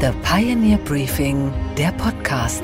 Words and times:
The 0.00 0.12
Pioneer 0.22 0.78
Briefing, 0.78 1.52
der 1.76 1.90
Podcast. 1.90 2.62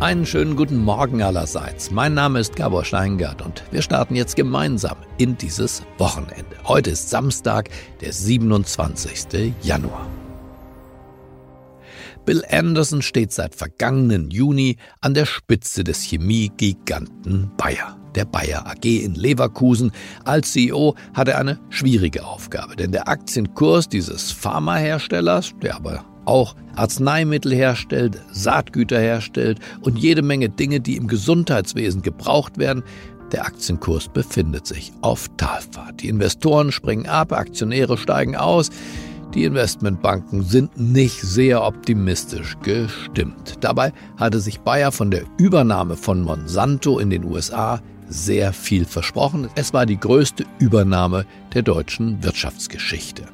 Einen 0.00 0.24
schönen 0.24 0.56
guten 0.56 0.78
Morgen 0.78 1.20
allerseits. 1.20 1.90
Mein 1.90 2.14
Name 2.14 2.40
ist 2.40 2.56
Gabor 2.56 2.86
Steingart 2.86 3.42
und 3.42 3.62
wir 3.70 3.82
starten 3.82 4.14
jetzt 4.14 4.34
gemeinsam 4.34 4.96
in 5.18 5.36
dieses 5.36 5.82
Wochenende. 5.98 6.56
Heute 6.64 6.88
ist 6.88 7.10
Samstag, 7.10 7.68
der 8.00 8.14
27. 8.14 9.52
Januar. 9.62 10.06
Bill 12.24 12.42
Anderson 12.48 13.02
steht 13.02 13.34
seit 13.34 13.54
vergangenen 13.54 14.30
Juni 14.30 14.78
an 15.02 15.12
der 15.12 15.26
Spitze 15.26 15.84
des 15.84 16.00
Chemiegiganten 16.00 17.50
Bayer, 17.58 17.98
der 18.14 18.24
Bayer 18.24 18.66
AG 18.66 18.86
in 18.86 19.14
Leverkusen. 19.16 19.92
Als 20.24 20.52
CEO 20.52 20.94
hat 21.12 21.28
er 21.28 21.36
eine 21.36 21.60
schwierige 21.68 22.24
Aufgabe, 22.24 22.74
denn 22.74 22.90
der 22.90 23.06
Aktienkurs 23.06 23.86
dieses 23.86 24.32
Pharmaherstellers, 24.32 25.52
der 25.60 25.76
aber 25.76 26.06
auch 26.26 26.54
Arzneimittel 26.76 27.54
herstellt, 27.54 28.20
Saatgüter 28.32 28.98
herstellt 28.98 29.60
und 29.80 29.98
jede 29.98 30.22
Menge 30.22 30.48
Dinge, 30.48 30.80
die 30.80 30.96
im 30.96 31.06
Gesundheitswesen 31.06 32.02
gebraucht 32.02 32.58
werden, 32.58 32.82
der 33.32 33.46
Aktienkurs 33.46 34.08
befindet 34.08 34.66
sich 34.66 34.92
auf 35.00 35.28
Talfahrt. 35.36 36.02
Die 36.02 36.08
Investoren 36.08 36.70
springen 36.70 37.06
ab, 37.06 37.32
Aktionäre 37.32 37.96
steigen 37.96 38.36
aus. 38.36 38.70
Die 39.34 39.44
Investmentbanken 39.44 40.44
sind 40.44 40.78
nicht 40.78 41.20
sehr 41.20 41.64
optimistisch 41.64 42.56
gestimmt. 42.62 43.54
Dabei 43.60 43.92
hatte 44.16 44.38
sich 44.38 44.60
Bayer 44.60 44.92
von 44.92 45.10
der 45.10 45.24
Übernahme 45.38 45.96
von 45.96 46.20
Monsanto 46.22 47.00
in 47.00 47.10
den 47.10 47.24
USA 47.24 47.80
sehr 48.08 48.52
viel 48.52 48.84
versprochen. 48.84 49.48
Es 49.56 49.72
war 49.72 49.86
die 49.86 49.98
größte 49.98 50.44
Übernahme 50.60 51.26
der 51.52 51.62
deutschen 51.62 52.22
Wirtschaftsgeschichte. 52.22 53.24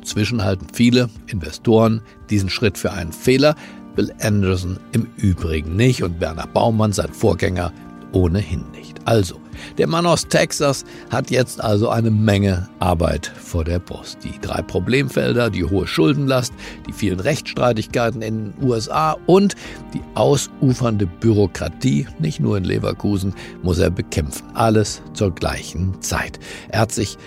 Inzwischen 0.00 0.42
halten 0.42 0.66
viele 0.72 1.08
Investoren 1.26 2.02
diesen 2.30 2.50
Schritt 2.50 2.78
für 2.78 2.92
einen 2.92 3.12
Fehler, 3.12 3.54
Bill 3.94 4.12
Anderson 4.20 4.78
im 4.92 5.06
Übrigen 5.16 5.76
nicht 5.76 6.02
und 6.02 6.20
Werner 6.20 6.46
Baumann, 6.46 6.92
sein 6.92 7.12
Vorgänger, 7.12 7.72
ohnehin 8.12 8.64
nicht. 8.72 8.98
Also, 9.04 9.40
der 9.78 9.86
Mann 9.86 10.06
aus 10.06 10.26
Texas 10.26 10.84
hat 11.10 11.30
jetzt 11.30 11.62
also 11.62 11.90
eine 11.90 12.10
Menge 12.10 12.68
Arbeit 12.78 13.26
vor 13.26 13.64
der 13.64 13.78
Brust. 13.78 14.18
Die 14.24 14.38
drei 14.40 14.62
Problemfelder, 14.62 15.50
die 15.50 15.64
hohe 15.64 15.86
Schuldenlast, 15.86 16.52
die 16.86 16.92
vielen 16.92 17.20
Rechtsstreitigkeiten 17.20 18.22
in 18.22 18.52
den 18.52 18.68
USA 18.68 19.16
und 19.26 19.54
die 19.94 20.02
ausufernde 20.14 21.06
Bürokratie, 21.06 22.06
nicht 22.18 22.40
nur 22.40 22.56
in 22.56 22.64
Leverkusen, 22.64 23.34
muss 23.62 23.78
er 23.78 23.90
bekämpfen. 23.90 24.46
Alles 24.54 25.02
zur 25.12 25.34
gleichen 25.34 26.00
Zeit. 26.00 26.38
Er 26.68 26.80
hat 26.80 26.92
sich, 26.92 27.18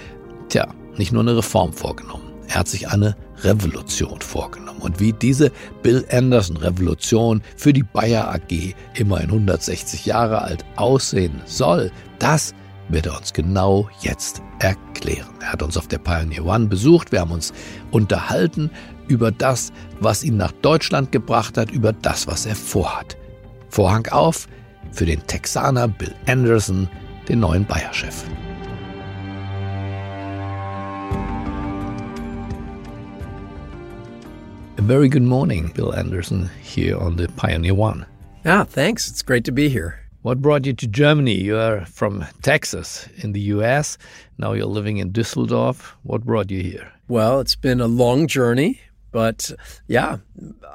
tja, 0.50 0.68
nicht 0.98 1.12
nur 1.12 1.22
eine 1.22 1.38
Reform 1.38 1.74
vorgenommen. 1.74 2.33
Er 2.54 2.60
hat 2.60 2.68
sich 2.68 2.88
eine 2.88 3.16
Revolution 3.42 4.22
vorgenommen. 4.22 4.80
Und 4.80 5.00
wie 5.00 5.12
diese 5.12 5.52
Bill 5.82 6.06
Anderson-Revolution 6.12 7.42
für 7.58 7.74
die 7.74 7.82
Bayer 7.82 8.32
AG 8.32 8.76
immerhin 8.94 9.30
160 9.32 10.06
Jahre 10.06 10.44
alt 10.44 10.64
aussehen 10.76 11.42
soll, 11.46 11.92
das 12.20 12.54
wird 12.90 13.08
er 13.08 13.18
uns 13.18 13.34
genau 13.34 13.90
jetzt 14.02 14.44
erklären. 14.60 15.30
Er 15.42 15.54
hat 15.54 15.64
uns 15.64 15.78
auf 15.78 15.88
der 15.88 15.98
Pioneer 15.98 16.46
One 16.46 16.68
besucht, 16.68 17.12
wir 17.12 17.22
haben 17.22 17.32
uns 17.32 17.54
unterhalten 17.90 18.70
über 19.08 19.32
das, 19.32 19.74
was 20.00 20.24
ihn 20.24 20.38
nach 20.38 20.52
Deutschland 20.62 21.12
gebracht 21.12 21.58
hat, 21.58 21.72
über 21.72 21.92
das, 21.92 22.28
was 22.28 22.46
er 22.46 22.56
vorhat. 22.56 23.18
Vorhang 23.70 24.06
auf 24.10 24.48
für 24.92 25.08
den 25.08 25.26
Texaner 25.26 25.88
Bill 25.88 26.14
Anderson, 26.28 26.88
den 27.28 27.40
neuen 27.40 27.66
Bayer-Chef. 27.66 28.26
Very 34.84 35.08
good 35.08 35.24
morning, 35.24 35.72
Bill 35.74 35.96
Anderson, 35.96 36.50
here 36.62 36.98
on 36.98 37.16
the 37.16 37.30
Pioneer 37.30 37.74
One. 37.74 38.06
Ah, 38.46 38.66
thanks. 38.66 39.10
It's 39.10 39.22
great 39.22 39.46
to 39.46 39.52
be 39.54 39.70
here. 39.70 40.02
What 40.24 40.42
brought 40.42 40.66
you 40.66 40.74
to 40.74 40.88
Germany? 40.88 41.36
You 41.36 41.58
are 41.58 41.86
from 41.86 42.26
Texas 42.42 43.08
in 43.18 43.32
the 43.32 43.40
US. 43.56 43.98
Now 44.38 44.52
you're 44.52 44.66
living 44.66 44.98
in 44.98 45.12
Düsseldorf. 45.12 45.94
What 46.04 46.26
brought 46.26 46.52
you 46.52 46.62
here? 46.62 46.92
Well, 47.08 47.40
it's 47.40 47.56
been 47.56 47.80
a 47.80 47.88
long 47.88 48.28
journey, 48.28 48.82
but 49.14 49.56
yeah, 49.88 50.18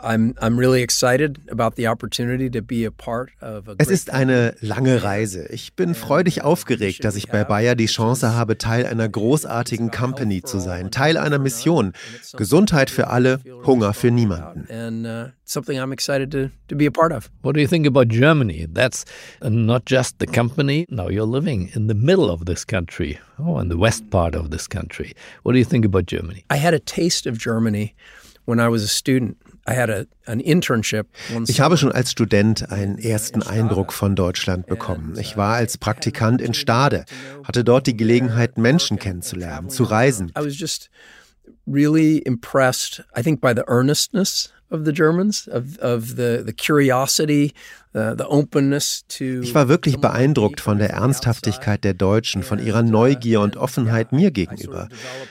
I'm 0.03 0.35
I'm 0.41 0.59
really 0.59 0.83
excited 0.83 1.41
about 1.51 1.75
the 1.77 1.89
opportunity 1.89 2.49
to 2.51 2.63
be 2.63 2.87
a 2.87 2.91
part 2.91 3.31
of 3.43 3.69
a 3.69 3.75
Es 3.79 3.89
ist 3.91 4.11
eine 4.11 4.55
lange 4.61 5.03
Reise. 5.03 5.47
Ich 5.51 5.75
bin 5.75 5.95
freudig 5.95 6.43
aufgeregt, 6.43 7.05
dass 7.05 7.17
ich 7.17 7.29
bei 7.29 7.45
Bayer 7.45 7.75
die 7.75 7.87
Chance 7.87 8.33
habe, 8.35 8.57
Teil 8.57 8.87
einer 8.87 9.09
großartigen 9.09 9.91
Company 9.91 10.43
zu 10.43 10.61
sein, 10.61 10.91
Teil 10.91 11.19
einer 11.19 11.39
Mission. 11.39 11.93
Gesundheit 12.37 12.89
für 12.91 13.09
alle, 13.09 13.41
Hunger 13.67 13.93
für 13.93 14.11
niemanden. 14.11 14.67
and 14.71 15.07
uh, 15.07 15.31
something 15.45 15.79
I'm 15.79 15.93
excited 15.93 16.31
to 16.33 16.51
to 16.69 16.77
be 16.77 16.87
a 16.87 16.91
part 16.91 17.13
of. 17.13 17.29
What 17.43 17.55
do 17.55 17.61
you 17.61 17.67
think 17.67 17.87
about 17.87 18.09
Germany? 18.09 18.67
That's 18.73 19.05
not 19.43 19.85
just 19.85 20.19
the 20.21 20.27
company. 20.27 20.87
Now 20.89 21.09
you're 21.09 21.27
living 21.27 21.71
in 21.75 21.89
the 21.89 21.95
middle 21.95 22.31
of 22.31 22.45
this 22.47 22.65
country, 22.65 23.19
oh, 23.39 23.59
in 23.59 23.69
the 23.69 23.77
west 23.77 24.09
part 24.11 24.35
of 24.37 24.51
this 24.51 24.69
country. 24.69 25.13
What 25.43 25.53
do 25.53 25.59
you 25.59 25.65
think 25.65 25.85
about 25.85 26.07
Germany? 26.07 26.45
I 26.51 26.57
had 26.57 26.75
a 26.75 26.79
taste 26.81 27.27
of 27.27 27.37
Germany 27.39 27.95
when 28.49 28.59
I 28.59 28.69
was 28.69 28.83
a 28.83 28.89
student. 28.89 29.37
I 29.67 29.75
had 29.75 29.91
a, 29.91 30.07
an 30.27 30.41
internship. 30.41 31.05
one 31.31 31.45
Ich 31.47 31.61
habe 31.61 31.77
schon 31.77 31.93
als 31.93 32.11
Student 32.11 32.73
einen 32.73 32.99
ersten 32.99 33.43
Eindruck 33.43 33.93
von 33.93 34.17
Deutschland 34.17 34.67
bekommen. 34.67 35.15
Ich 35.19 35.37
war 35.37 35.57
als 35.57 35.77
Praktikant 35.77 36.41
in 36.41 36.55
Stade, 36.55 37.05
hatte 37.45 37.63
dort 37.63 37.87
die 37.87 37.97
Gelegenheit, 37.97 38.57
Menschen 38.57 38.99
kennenzulernen, 38.99 39.69
zu 39.69 39.85
reisen. 39.85 40.33
I 40.35 40.43
was 40.43 40.59
just 40.59 40.89
really 41.67 42.19
impressed, 42.19 43.05
I 43.15 43.23
think, 43.23 43.43
by 43.43 43.53
the 43.55 43.65
earnestness 43.69 44.51
of 44.71 44.85
the 44.85 44.93
Germans, 44.93 45.49
of, 45.49 45.79
of 45.79 46.17
the, 46.17 46.43
the 46.45 46.53
curiosity, 46.53 47.53
uh, 47.95 48.15
the 48.17 48.25
openness 48.27 49.05
to. 49.09 49.41
Ich 49.43 49.55
war 49.55 49.69
wirklich 49.69 49.99
beeindruckt 49.99 50.61
von 50.61 50.79
der 50.79 50.91
Ernsthaftigkeit 50.91 51.85
der 51.85 51.95
Deutschen, 51.95 52.43
von 52.43 52.59
ihrer 52.59 52.83
Neugier 52.83 53.41
und 53.41 53.57
Offenheit 53.57 54.13
mir 54.13 54.31
gegenüber. 54.31 54.89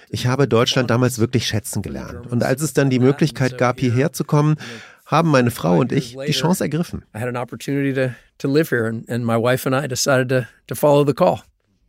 Ich 0.10 0.28
habe 0.28 0.48
Deutschland 0.48 0.90
damals 0.90 1.20
wirklich 1.20 1.48
schätzen 1.48 1.82
gelernt. 1.82 2.32
Und 2.32 2.44
als 2.44 2.62
es 2.62 2.74
dann 2.74 2.90
die 2.90 3.00
Möglichkeit 3.00 3.58
gab, 3.58 3.80
hierher 3.80 4.14
zu 4.14 4.24
kommen, 4.24 4.56
haben 5.06 5.30
meine 5.30 5.52
Frau 5.52 5.80
und 5.80 5.92
ich 5.92 6.18
die 6.18 6.32
Chance 6.34 6.64
ergriffen. 6.64 7.04
I 7.16 7.20
had 7.20 7.30
an 7.30 7.38
opportunity 7.38 7.94
to, 7.94 8.14
to 8.40 8.48
live 8.52 8.70
here, 8.70 8.88
and, 8.88 9.10
and 9.10 9.26
my 9.26 9.38
wife 9.38 9.66
and 9.66 9.74
I 9.76 9.88
decided 9.88 10.30
to, 10.30 10.48
to 10.68 10.76
follow 10.76 11.06
the 11.06 11.14
call. 11.14 11.42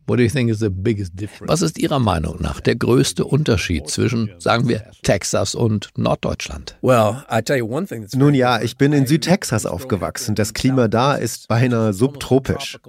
What 0.09 0.17
do 0.17 0.23
you 0.23 0.29
think 0.29 0.49
is 0.49 0.57
the 0.57 0.71
biggest 0.71 1.11
difference? 1.13 1.51
Was 1.51 1.61
ist 1.61 1.77
Ihrer 1.77 1.99
Meinung 1.99 2.41
nach 2.41 2.61
der 2.61 2.75
größte 2.75 3.25
Unterschied 3.25 3.87
zwischen, 3.89 4.31
sagen 4.39 4.67
wir, 4.67 4.89
Texas 5.03 5.53
und 5.53 5.89
Norddeutschland? 5.97 6.75
Well, 6.81 7.23
I 7.31 7.43
tell 7.43 7.57
you 7.57 7.67
one 7.67 7.85
thing 7.85 8.01
that's 8.01 8.15
Nun 8.15 8.33
ja, 8.33 8.59
ich 8.59 8.75
bin 8.75 8.91
in 8.91 9.05
Südtexas 9.05 9.67
aufgewachsen. 9.67 10.33
Das 10.33 10.55
Klima 10.55 10.87
da 10.87 11.13
ist 11.13 11.47
beinahe 11.47 11.93
subtropisch. 11.93 12.79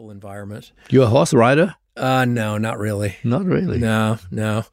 You're 0.88 1.04
a 1.04 1.10
horse 1.10 1.36
rider? 1.36 1.76
Uh, 2.00 2.24
no, 2.24 2.56
not 2.56 2.78
really. 2.78 3.14
Not 3.22 3.44
really. 3.44 3.78
No, 3.78 4.16
no. 4.30 4.64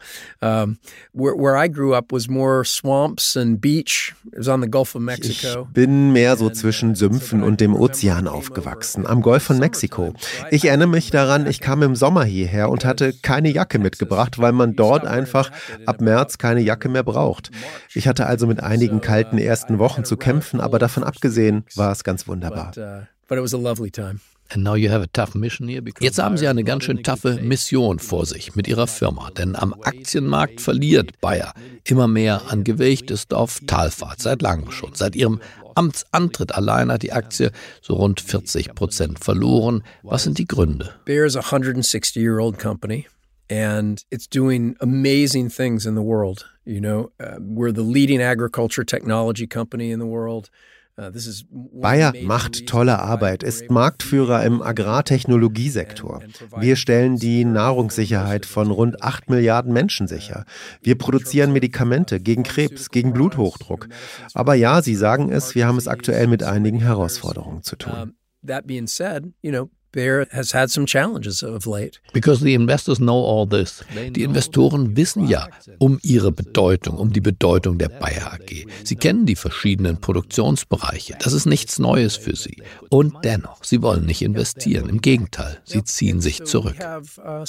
Um, 0.42 0.78
where, 1.12 1.36
where 1.36 1.58
I 1.58 1.68
grew 1.68 1.94
up 1.94 2.14
was 2.14 2.30
more 2.30 2.64
swamps 2.64 3.36
and 3.36 3.60
beach. 3.60 4.16
It 4.32 4.38
was 4.38 4.48
on 4.48 4.62
the 4.62 4.70
Gulf 4.70 4.96
of 4.96 5.02
Ich 5.02 5.06
Mexico. 5.06 5.68
bin 5.74 6.14
mehr 6.14 6.38
so 6.38 6.50
zwischen 6.50 6.96
Sümpfen 6.96 7.44
und 7.44 7.60
dem 7.60 7.76
Ozean 7.76 8.30
aufgewachsen, 8.30 9.06
am 9.06 9.22
Golf 9.22 9.44
von 9.44 9.60
Mexiko. 9.60 10.14
Ich 10.52 10.64
erinnere 10.66 10.88
mich 10.88 11.12
daran, 11.12 11.48
ich 11.48 11.60
kam 11.60 11.84
im 11.84 11.98
Sommer 11.98 12.24
hierher 12.24 12.70
und 12.70 12.86
hatte 12.86 13.12
keine 13.22 13.50
Jacke 13.50 13.78
mitgebracht, 13.78 14.40
weil 14.40 14.54
man 14.54 14.78
dort 14.78 15.06
einfach 15.06 15.52
ab 15.86 16.00
März 16.00 16.38
keine 16.38 16.62
Jacke 16.62 16.88
mehr 16.88 17.04
braucht. 17.04 17.52
Ich 17.94 18.08
hatte 18.08 18.26
also 18.26 18.48
mit 18.48 18.64
einigen 18.64 19.02
kalten 19.02 19.38
ersten 19.38 19.80
Wochen 19.80 20.06
zu 20.06 20.16
kämpfen, 20.16 20.62
aber 20.62 20.80
davon 20.80 21.04
abgesehen 21.04 21.66
war 21.76 21.92
es 21.92 22.06
ganz 22.06 22.26
wunderbar. 22.28 22.72
Uh, 22.78 23.06
but 23.28 23.38
it 23.38 23.44
was 23.44 23.54
a 23.54 23.58
lovely 23.58 23.92
time. 23.92 24.22
And 24.50 24.64
now 24.64 24.76
you 24.76 24.90
have 24.90 25.04
a 25.04 25.08
tough 25.08 25.36
mission 25.36 25.68
here 25.68 25.82
because 25.82 26.04
Jetzt 26.04 26.20
haben 26.20 26.38
Sie 26.38 26.48
eine 26.48 26.64
ganz 26.64 26.86
schön 26.86 27.04
taffe 27.04 27.36
Mission 27.42 28.00
vor 28.00 28.26
sich 28.26 28.56
mit 28.56 28.68
Ihrer 28.68 28.88
Firma, 28.88 29.30
denn 29.32 29.56
am 29.56 29.74
Aktienmarkt 29.84 30.62
verliert 30.62 31.20
Bayer 31.20 31.54
immer 31.84 32.08
mehr 32.08 32.44
an 32.50 32.64
Gewicht, 32.64 33.12
ist 33.12 33.34
auf 33.34 33.60
Talfahrt 33.68 34.22
seit 34.22 34.42
langem 34.42 34.72
schon. 34.72 34.94
Seit 34.94 35.16
Ihrem 35.16 35.42
Amtsantritt 35.76 36.56
allein 36.56 36.92
hat 36.92 37.04
die 37.04 37.14
Aktie 37.14 37.52
so 37.82 37.96
rund 37.96 38.20
40 38.22 38.74
Prozent 38.74 39.24
verloren. 39.24 39.84
Was 40.02 40.24
sind 40.24 40.38
die 40.38 40.48
Gründe? 40.48 40.94
Bayer 41.06 41.26
is 41.26 41.36
a 41.36 41.42
160 41.42 42.16
year 42.20 42.40
old 42.40 42.58
company. 42.58 43.08
And 43.50 44.04
it's 44.10 44.28
doing 44.28 44.76
amazing 44.82 45.50
things 45.50 45.86
in 45.86 45.96
the 45.96 46.02
world. 46.02 46.46
You 46.66 46.82
know, 46.82 47.12
uh, 47.20 47.38
we're 47.40 47.72
the 47.72 47.82
leading 47.82 48.22
agriculture 48.22 48.84
technology 48.84 49.48
company 49.48 49.92
in 49.92 50.00
the 50.00 50.06
world. 50.06 50.50
The 51.00 51.46
Bayer 51.52 52.12
macht 52.24 52.66
tolle 52.66 52.98
Arbeit, 52.98 53.44
ist 53.44 53.70
Marktführer 53.70 54.44
im 54.44 54.64
Agrartechnologiesektor. 54.64 56.24
Wir 56.58 56.76
stellen 56.76 57.18
die 57.18 57.46
Nahrungssicherheit 57.46 58.48
von 58.48 58.72
rund 58.72 59.04
8 59.04 59.30
Milliarden 59.30 59.72
Menschen 59.72 60.08
sicher. 60.08 60.46
Wir 60.82 60.98
produzieren 60.98 61.54
Medikamente 61.54 62.20
gegen 62.20 62.42
Krebs, 62.42 62.90
gegen 62.90 63.14
Bluthochdruck. 63.14 63.90
Aber 64.34 64.56
ja, 64.56 64.82
Sie 64.82 64.96
sagen 64.96 65.32
es, 65.32 65.54
wir 65.54 65.68
haben 65.68 65.78
es 65.78 65.88
aktuell 65.88 66.26
mit 66.26 66.42
einigen 66.42 66.80
Herausforderungen 66.80 67.62
zu 67.62 67.76
tun. 67.76 68.16
That 68.44 68.66
being 68.66 68.88
said, 68.88 69.26
you 69.44 69.52
know, 69.52 69.70
Bayer 69.98 70.28
has 70.32 70.54
had 70.54 70.70
some 70.70 70.86
challenges 70.86 71.42
of 71.42 71.66
late. 71.66 72.00
Because 72.14 72.44
the 72.44 72.54
investors 72.54 73.00
know 73.00 73.18
all 73.18 73.48
this. 73.48 73.84
Die 74.12 74.22
Investoren 74.22 74.96
wissen 74.96 75.28
ja 75.28 75.48
um 75.80 76.00
ihre 76.04 76.32
Bedeutung, 76.32 76.98
um 76.98 77.12
die 77.12 77.20
Bedeutung 77.20 77.80
der 77.80 77.90
Bayer 77.90 78.34
AG. 78.34 78.68
Sie 78.84 78.96
kennen 78.96 79.26
die 79.26 79.36
verschiedenen 79.36 80.00
Produktionsbereiche. 80.00 81.16
Das 81.20 81.34
ist 81.34 81.48
nichts 81.48 81.80
Neues 81.80 82.16
für 82.16 82.36
Sie. 82.36 82.62
Und 82.90 83.16
dennoch, 83.24 83.64
Sie 83.64 83.82
wollen 83.82 84.06
nicht 84.06 84.22
investieren. 84.22 84.88
Im 84.88 85.02
Gegenteil, 85.02 85.58
Sie 85.64 85.84
ziehen 85.84 86.22
sich 86.22 86.44
zurück. 86.46 86.76
uh, 86.80 87.44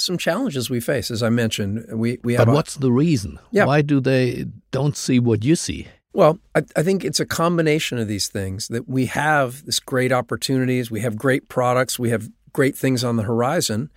But 2.37 2.47
what's 2.47 2.77
the 2.81 2.91
reason? 2.91 3.39
Why 3.51 3.83
do 3.83 4.01
they 4.01 4.47
don't 4.71 4.95
see 4.95 5.19
what 5.19 5.43
you 5.45 5.55
see? 5.55 5.85
Well, 6.11 6.39
I, 6.55 6.63
I 6.75 6.81
think 6.81 7.05
it's 7.05 7.19
a 7.19 7.25
combination 7.25 7.99
of 7.99 8.07
these 8.07 8.27
things 8.27 8.67
that 8.69 8.89
we 8.89 9.05
have 9.05 9.63
this 9.65 9.79
great 9.79 10.11
opportunities, 10.11 10.89
we 10.89 11.01
have 11.01 11.15
great 11.15 11.49
products, 11.49 11.99
we 11.99 12.09
have 12.09 12.29
great 12.53 12.77
things 12.77 13.03
on 13.03 13.15
the 13.15 13.23
horizon, 13.23 13.89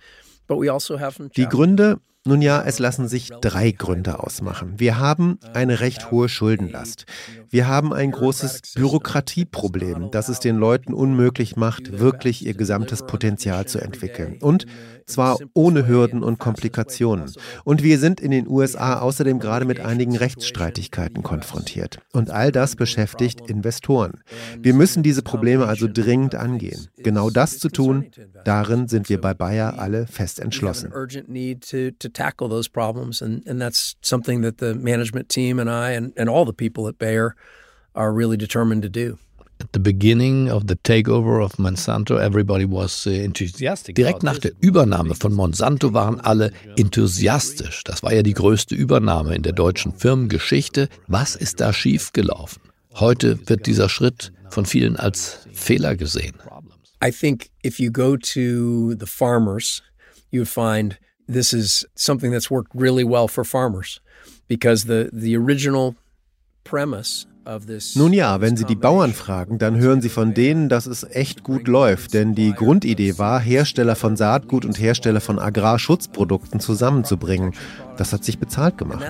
but 0.47 0.57
we 0.57 0.67
also 0.67 0.97
have 0.97 1.15
some 1.15 1.29
Die. 1.29 1.45
Gründe, 1.45 1.99
nun 2.25 2.41
ja, 2.41 2.63
es 2.63 2.79
lassen 2.79 3.09
sich 3.09 3.31
drei 3.41 3.71
Gründe 3.71 4.19
ausmachen. 4.19 4.75
Wir 4.77 4.97
haben 4.97 5.39
eine 5.53 5.81
recht 5.81 6.09
hohe 6.09 6.29
Schuldenlast. 6.29 7.05
Wir 7.49 7.67
haben 7.67 7.93
ein 7.93 8.11
großes 8.11 8.61
Bürokratieproblem, 8.75 10.09
das 10.09 10.29
es 10.29 10.39
den 10.39 10.55
Leuten 10.55 10.93
unmöglich 10.93 11.57
macht, 11.57 11.99
wirklich 11.99 12.45
ihr 12.45 12.53
gesamtes 12.53 13.05
Potenzial 13.05 13.65
zu 13.65 13.79
entwickeln. 13.79 14.37
Und 14.39 14.65
zwar 15.05 15.37
ohne 15.53 15.87
Hürden 15.87 16.23
und 16.23 16.39
Komplikationen. 16.39 17.29
Und 17.63 17.83
wir 17.83 17.99
sind 17.99 18.21
in 18.21 18.31
den 18.31 18.47
USA 18.47 18.99
außerdem 18.99 19.39
gerade 19.39 19.65
mit 19.65 19.79
einigen 19.79 20.15
Rechtsstreitigkeiten 20.15 21.23
konfrontiert. 21.23 21.99
Und 22.13 22.31
all 22.31 22.51
das 22.51 22.75
beschäftigt 22.75 23.41
Investoren. 23.49 24.21
Wir 24.59 24.73
müssen 24.73 25.03
diese 25.03 25.21
Probleme 25.21 25.67
also 25.67 25.87
dringend 25.91 26.35
angehen. 26.35 26.87
Genau 26.97 27.29
das 27.29 27.59
zu 27.59 27.69
tun, 27.69 28.07
darin 28.45 28.87
sind 28.87 29.09
wir 29.09 29.19
bei 29.19 29.33
Bayer 29.33 29.77
alle 29.77 30.07
fest 30.07 30.39
entschlossen. 30.39 30.91
Tackle 32.13 32.47
those 32.47 32.67
problems, 32.67 33.21
and 33.21 33.43
and 33.47 33.61
that's 33.61 33.95
something 34.01 34.41
that 34.41 34.57
the 34.57 34.73
management 34.75 35.29
team 35.29 35.59
and 35.59 35.69
I 35.69 35.91
and, 35.91 36.13
and 36.17 36.29
all 36.29 36.45
the 36.45 36.53
people 36.53 36.87
at 36.87 36.97
Bayer 36.97 37.35
are 37.95 38.11
really 38.11 38.37
determined 38.37 38.83
to 38.83 38.89
do. 38.89 39.17
At 39.59 39.71
the 39.71 39.79
beginning 39.79 40.49
of 40.49 40.67
the 40.67 40.75
takeover 40.75 41.41
of 41.41 41.53
Monsanto, 41.57 42.19
everybody 42.19 42.65
was 42.65 43.07
uh, 43.07 43.11
enthusiastic. 43.11 43.95
Direkt 43.95 44.23
nach 44.23 44.39
der 44.39 44.51
Übernahme 44.59 45.15
von 45.15 45.33
Monsanto 45.33 45.93
waren 45.93 46.19
alle 46.19 46.51
enthusiastisch. 46.77 47.83
Das 47.85 48.03
war 48.03 48.13
ja 48.13 48.23
die 48.23 48.33
größte 48.33 48.75
Übernahme 48.75 49.35
in 49.35 49.43
der 49.43 49.53
deutschen 49.53 49.93
Firmengeschichte. 49.93 50.89
Was 51.07 51.35
ist 51.35 51.61
da 51.61 51.71
schiefgelaufen? 51.71 52.61
Heute 52.95 53.39
wird 53.47 53.65
dieser 53.65 53.89
Schritt 53.89 54.33
von 54.49 54.65
vielen 54.65 54.97
als 54.97 55.47
Fehler 55.53 55.95
gesehen. 55.95 56.35
I 57.03 57.11
think 57.11 57.49
if 57.63 57.79
you 57.79 57.91
go 57.91 58.15
to 58.17 58.95
the 58.95 59.05
farmers, 59.05 59.81
you 60.31 60.41
would 60.41 60.49
find 60.49 60.97
this 61.27 61.53
is 61.53 61.87
something 61.95 62.31
that's 62.31 62.49
worked 62.49 62.71
really 62.73 63.03
well 63.03 63.27
for 63.27 63.43
farmers 63.43 64.01
because 64.47 64.85
the 64.85 65.09
the 65.13 65.35
original 65.35 65.95
premise 66.63 67.27
of 67.45 67.65
this 67.67 67.95
Nun 67.95 68.13
ja, 68.13 68.41
wenn 68.41 68.55
Sie 68.57 68.65
die 68.65 68.75
Bauern 68.75 69.13
fragen, 69.13 69.57
dann 69.57 69.77
hören 69.77 70.01
Sie 70.01 70.09
von 70.09 70.33
denen, 70.33 70.69
dass 70.69 70.85
es 70.85 71.03
echt 71.03 71.43
gut 71.43 71.67
läuft, 71.67 72.13
denn 72.13 72.35
die 72.35 72.53
Grundidee 72.53 73.17
war, 73.17 73.39
Hersteller 73.39 73.95
von 73.95 74.15
Saatgut 74.15 74.65
und 74.65 74.79
Hersteller 74.79 75.21
von 75.21 75.39
Agrarschutzprodukten 75.39 76.59
zusammenzubringen. 76.59 77.53
Das 77.97 78.13
hat 78.13 78.23
sich 78.23 78.39
bezahlt 78.39 78.77
gemacht. 78.77 79.01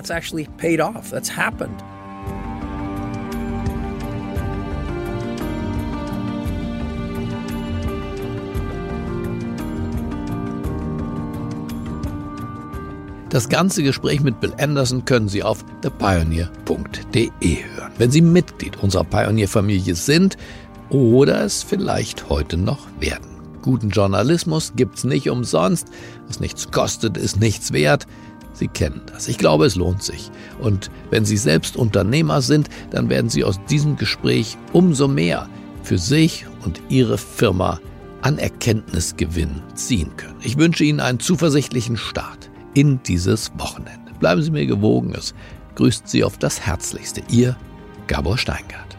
Das 13.34 13.48
ganze 13.48 13.82
Gespräch 13.82 14.20
mit 14.20 14.38
Bill 14.38 14.52
Anderson 14.60 15.04
können 15.06 15.26
Sie 15.26 15.42
auf 15.42 15.64
thepioneer.de 15.82 17.64
hören. 17.64 17.92
Wenn 17.98 18.12
Sie 18.12 18.20
Mitglied 18.20 18.76
unserer 18.80 19.02
Pioneer-Familie 19.02 19.96
sind 19.96 20.36
oder 20.88 21.44
es 21.44 21.64
vielleicht 21.64 22.28
heute 22.28 22.56
noch 22.56 22.86
werden. 23.00 23.26
Guten 23.60 23.90
Journalismus 23.90 24.74
gibt's 24.76 25.02
nicht 25.02 25.28
umsonst. 25.28 25.88
Was 26.28 26.38
nichts 26.38 26.70
kostet, 26.70 27.16
ist 27.16 27.40
nichts 27.40 27.72
wert. 27.72 28.06
Sie 28.52 28.68
kennen 28.68 29.02
das. 29.06 29.26
Ich 29.26 29.36
glaube, 29.36 29.66
es 29.66 29.74
lohnt 29.74 30.04
sich. 30.04 30.30
Und 30.60 30.92
wenn 31.10 31.24
Sie 31.24 31.36
selbst 31.36 31.76
Unternehmer 31.76 32.40
sind, 32.40 32.68
dann 32.90 33.08
werden 33.10 33.30
Sie 33.30 33.42
aus 33.42 33.58
diesem 33.68 33.96
Gespräch 33.96 34.56
umso 34.72 35.08
mehr 35.08 35.48
für 35.82 35.98
sich 35.98 36.46
und 36.64 36.80
Ihre 36.88 37.18
Firma 37.18 37.80
an 38.22 38.38
Erkenntnisgewinn 38.38 39.60
ziehen 39.74 40.16
können. 40.16 40.38
Ich 40.44 40.56
wünsche 40.56 40.84
Ihnen 40.84 41.00
einen 41.00 41.18
zuversichtlichen 41.18 41.96
Start 41.96 42.43
in 42.74 43.02
dieses 43.02 43.50
Wochenende. 43.58 44.12
Bleiben 44.20 44.42
Sie 44.42 44.50
mir 44.50 44.66
gewogen. 44.66 45.14
Es 45.16 45.34
grüßt 45.76 46.08
Sie 46.08 46.24
auf 46.24 46.38
das 46.38 46.60
Herzlichste. 46.60 47.22
Ihr 47.30 47.56
Gabor 48.06 48.38
Steingart. 48.38 48.96